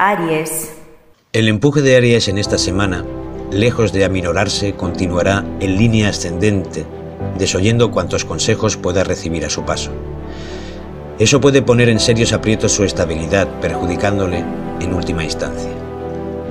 [0.00, 0.76] Aries.
[1.32, 3.04] El empuje de Aries en esta semana,
[3.50, 6.86] lejos de aminorarse, continuará en línea ascendente,
[7.36, 9.90] desoyendo cuantos consejos pueda recibir a su paso.
[11.18, 14.44] Eso puede poner en serios aprietos su estabilidad, perjudicándole
[14.78, 15.72] en última instancia.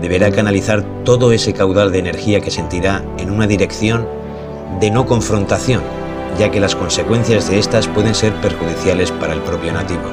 [0.02, 4.10] Deberá canalizar todo ese caudal de energía que sentirá en una dirección
[4.82, 5.84] de no confrontación,
[6.38, 10.12] ya que las consecuencias de estas pueden ser perjudiciales para el propio nativo.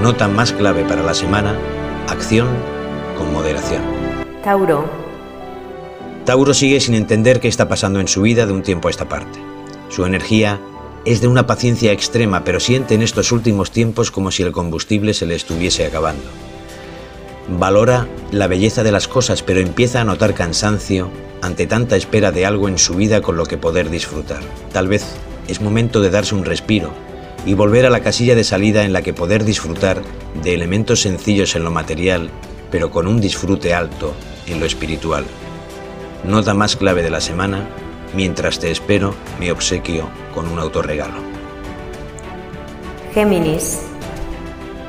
[0.00, 1.54] Nota más clave para la semana,
[2.08, 2.48] acción
[3.16, 3.82] con moderación.
[4.42, 4.84] Tauro.
[6.24, 9.08] Tauro sigue sin entender qué está pasando en su vida de un tiempo a esta
[9.08, 9.38] parte.
[9.88, 10.60] Su energía
[11.04, 15.14] es de una paciencia extrema, pero siente en estos últimos tiempos como si el combustible
[15.14, 16.24] se le estuviese acabando.
[17.48, 21.10] Valora la belleza de las cosas, pero empieza a notar cansancio
[21.42, 24.42] ante tanta espera de algo en su vida con lo que poder disfrutar.
[24.72, 25.04] Tal vez
[25.46, 26.90] es momento de darse un respiro
[27.46, 30.02] y volver a la casilla de salida en la que poder disfrutar
[30.42, 32.30] de elementos sencillos en lo material,
[32.70, 34.14] pero con un disfrute alto
[34.46, 35.24] en lo espiritual.
[36.24, 37.68] Nota más clave de la semana,
[38.14, 41.18] mientras te espero, me obsequio con un autorregalo.
[43.12, 43.80] Géminis.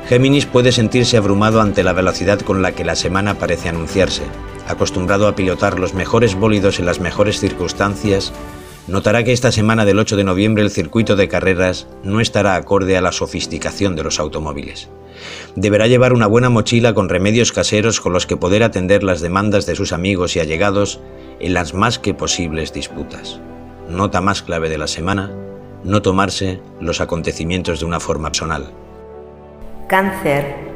[0.08, 4.22] Géminis puede sentirse abrumado ante la velocidad con la que la semana parece anunciarse.
[4.68, 8.32] Acostumbrado a pilotar los mejores bólidos en las mejores circunstancias,
[8.88, 12.96] notará que esta semana del 8 de noviembre el circuito de carreras no estará acorde
[12.96, 14.88] a la sofisticación de los automóviles.
[15.54, 19.66] Deberá llevar una buena mochila con remedios caseros con los que poder atender las demandas
[19.66, 21.00] de sus amigos y allegados
[21.40, 23.40] en las más que posibles disputas.
[23.88, 25.32] Nota más clave de la semana,
[25.84, 28.70] no tomarse los acontecimientos de una forma personal.
[29.88, 30.66] Cáncer.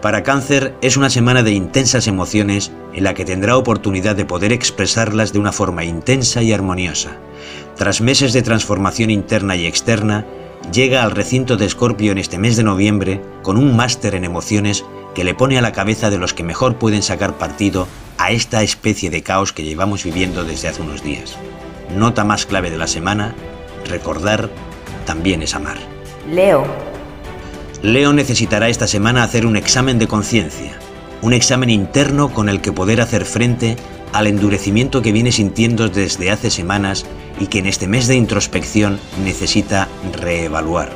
[0.00, 4.52] Para Cáncer es una semana de intensas emociones en la que tendrá oportunidad de poder
[4.52, 7.18] expresarlas de una forma intensa y armoniosa.
[7.76, 10.26] Tras meses de transformación interna y externa,
[10.72, 14.84] llega al recinto de Escorpio en este mes de noviembre con un máster en emociones
[15.14, 17.86] que le pone a la cabeza de los que mejor pueden sacar partido
[18.18, 21.36] a esta especie de caos que llevamos viviendo desde hace unos días.
[21.94, 23.34] Nota más clave de la semana,
[23.88, 24.50] recordar
[25.04, 25.78] también es amar.
[26.30, 26.64] Leo.
[27.82, 30.78] Leo necesitará esta semana hacer un examen de conciencia,
[31.22, 33.76] un examen interno con el que poder hacer frente
[34.12, 37.06] al endurecimiento que viene sintiendo desde hace semanas
[37.40, 40.90] y que en este mes de introspección necesita reevaluar.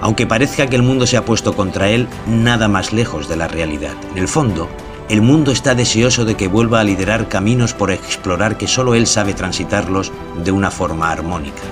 [0.00, 3.48] Aunque parezca que el mundo se ha puesto contra él, nada más lejos de la
[3.48, 3.94] realidad.
[4.12, 4.68] En el fondo,
[5.10, 9.06] el mundo está deseoso de que vuelva a liderar caminos por explorar que solo él
[9.06, 10.12] sabe transitarlos
[10.44, 11.62] de una forma armónica.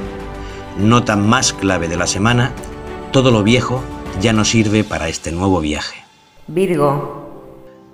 [0.76, 2.52] Nota más clave de la semana,
[3.12, 3.82] todo lo viejo
[4.20, 6.04] ya no sirve para este nuevo viaje.
[6.48, 7.28] Virgo.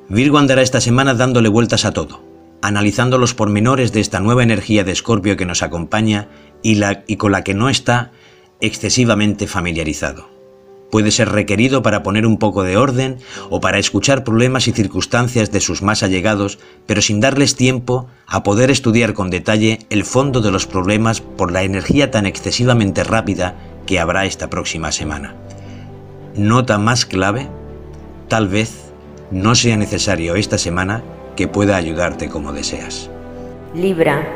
[0.08, 2.23] Virgo andará esta semana dándole vueltas a todo,
[2.64, 6.28] analizando los pormenores de esta nueva energía de Escorpio que nos acompaña
[6.62, 8.10] y, y con la que no está
[8.62, 10.30] excesivamente familiarizado.
[10.90, 13.18] Puede ser requerido para poner un poco de orden
[13.50, 18.42] o para escuchar problemas y circunstancias de sus más allegados, pero sin darles tiempo a
[18.42, 23.56] poder estudiar con detalle el fondo de los problemas por la energía tan excesivamente rápida
[23.84, 25.34] que habrá esta próxima semana.
[26.34, 27.46] Nota más clave,
[28.28, 28.90] tal vez
[29.30, 31.04] no sea necesario esta semana
[31.36, 33.10] que pueda ayudarte como deseas.
[33.74, 34.26] Libra.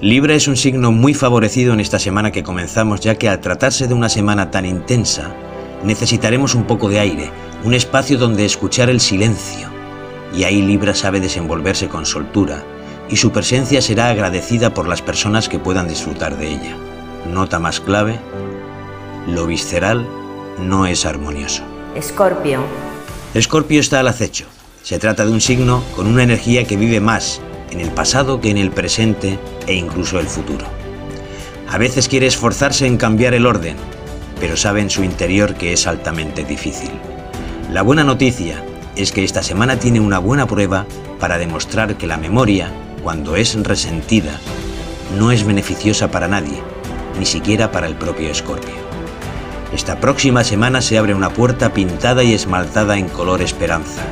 [0.00, 3.86] Libra es un signo muy favorecido en esta semana que comenzamos ya que al tratarse
[3.86, 5.34] de una semana tan intensa,
[5.84, 7.30] necesitaremos un poco de aire,
[7.64, 9.68] un espacio donde escuchar el silencio.
[10.34, 12.62] Y ahí Libra sabe desenvolverse con soltura
[13.08, 16.76] y su presencia será agradecida por las personas que puedan disfrutar de ella.
[17.32, 18.18] Nota más clave,
[19.26, 20.06] lo visceral
[20.58, 21.62] no es armonioso.
[21.94, 22.60] Escorpio.
[23.34, 24.46] Escorpio está al acecho.
[24.86, 27.40] Se trata de un signo con una energía que vive más
[27.72, 29.36] en el pasado que en el presente
[29.66, 30.64] e incluso el futuro.
[31.68, 33.74] A veces quiere esforzarse en cambiar el orden,
[34.38, 36.92] pero sabe en su interior que es altamente difícil.
[37.72, 38.62] La buena noticia
[38.94, 40.86] es que esta semana tiene una buena prueba
[41.18, 42.70] para demostrar que la memoria,
[43.02, 44.38] cuando es resentida,
[45.18, 46.62] no es beneficiosa para nadie,
[47.18, 48.76] ni siquiera para el propio Escorpio.
[49.74, 54.04] Esta próxima semana se abre una puerta pintada y esmaltada en color esperanza.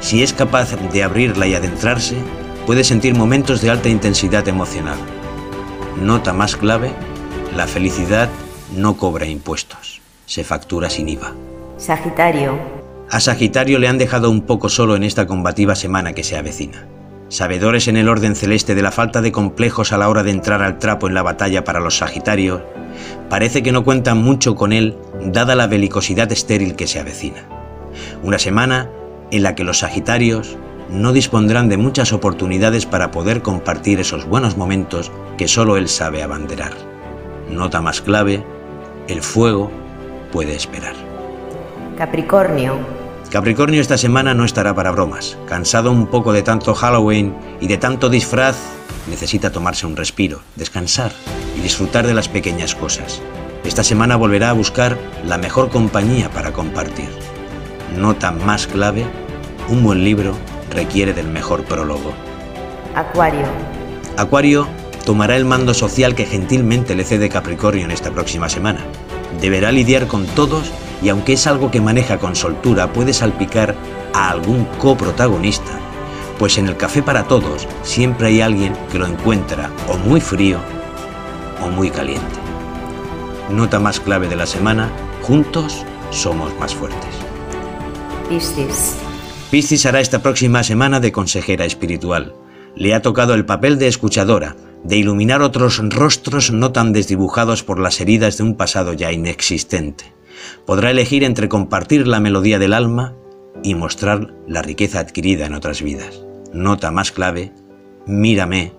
[0.00, 2.16] Si es capaz de abrirla y adentrarse,
[2.66, 4.98] puede sentir momentos de alta intensidad emocional.
[6.00, 6.92] Nota más clave,
[7.56, 8.28] la felicidad
[8.76, 11.32] no cobra impuestos, se factura sin IVA.
[11.78, 12.58] Sagitario.
[13.10, 16.86] A Sagitario le han dejado un poco solo en esta combativa semana que se avecina.
[17.28, 20.62] Sabedores en el orden celeste de la falta de complejos a la hora de entrar
[20.62, 22.62] al trapo en la batalla para los Sagitarios,
[23.28, 27.44] parece que no cuentan mucho con él dada la belicosidad estéril que se avecina.
[28.22, 28.88] Una semana
[29.30, 30.56] en la que los Sagitarios
[30.90, 36.22] no dispondrán de muchas oportunidades para poder compartir esos buenos momentos que solo él sabe
[36.22, 36.72] abanderar.
[37.50, 38.44] Nota más clave,
[39.06, 39.70] el fuego
[40.32, 40.94] puede esperar.
[41.96, 42.76] Capricornio.
[43.30, 45.36] Capricornio esta semana no estará para bromas.
[45.46, 48.56] Cansado un poco de tanto Halloween y de tanto disfraz,
[49.08, 51.12] necesita tomarse un respiro, descansar
[51.56, 53.20] y disfrutar de las pequeñas cosas.
[53.64, 54.96] Esta semana volverá a buscar
[55.26, 57.08] la mejor compañía para compartir.
[57.96, 59.06] Nota más clave,
[59.68, 60.34] un buen libro
[60.70, 62.12] requiere del mejor prólogo.
[62.94, 63.46] Acuario.
[64.16, 64.66] Acuario
[65.04, 68.80] tomará el mando social que gentilmente le cede Capricornio en esta próxima semana.
[69.40, 70.70] Deberá lidiar con todos
[71.02, 73.74] y aunque es algo que maneja con soltura, puede salpicar
[74.12, 75.78] a algún coprotagonista,
[76.38, 80.58] pues en el café para todos siempre hay alguien que lo encuentra o muy frío
[81.64, 82.40] o muy caliente.
[83.50, 84.90] Nota más clave de la semana,
[85.22, 87.27] juntos somos más fuertes.
[88.28, 88.96] Piscis.
[89.50, 92.34] Piscis hará esta próxima semana de consejera espiritual.
[92.76, 94.54] Le ha tocado el papel de escuchadora,
[94.84, 100.12] de iluminar otros rostros no tan desdibujados por las heridas de un pasado ya inexistente.
[100.66, 103.14] Podrá elegir entre compartir la melodía del alma
[103.62, 106.22] y mostrar la riqueza adquirida en otras vidas.
[106.52, 107.52] Nota más clave,
[108.06, 108.74] mírame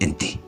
[0.00, 0.40] en ti.